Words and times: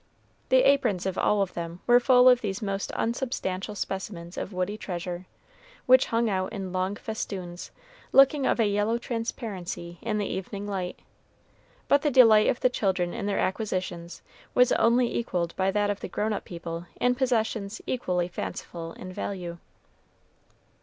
The 0.49 0.63
aprons 0.67 1.05
of 1.05 1.15
all 1.15 1.43
of 1.43 1.53
them 1.53 1.79
were 1.85 1.99
full 1.99 2.27
of 2.27 2.41
these 2.41 2.59
most 2.59 2.91
unsubstantial 2.95 3.75
specimens 3.75 4.35
of 4.35 4.51
woody 4.51 4.75
treasure, 4.75 5.27
which 5.85 6.07
hung 6.07 6.27
out 6.27 6.51
in 6.51 6.71
long 6.73 6.95
festoons, 6.95 7.69
looking 8.11 8.47
of 8.47 8.59
a 8.59 8.65
yellow 8.65 8.97
transparency 8.97 9.99
in 10.01 10.17
the 10.17 10.25
evening 10.25 10.65
light. 10.65 11.01
But 11.87 12.01
the 12.01 12.09
delight 12.09 12.49
of 12.49 12.61
the 12.61 12.67
children 12.69 13.13
in 13.13 13.27
their 13.27 13.37
acquisitions 13.37 14.23
was 14.55 14.71
only 14.71 15.15
equaled 15.15 15.55
by 15.55 15.69
that 15.69 15.91
of 15.91 16.01
grown 16.11 16.33
up 16.33 16.45
people 16.45 16.87
in 16.99 17.13
possessions 17.13 17.79
equally 17.85 18.27
fanciful 18.27 18.93
in 18.93 19.13
value. 19.13 19.59